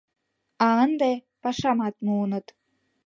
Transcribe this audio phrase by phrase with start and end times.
[0.65, 2.45] А ынде пашамат муыныт.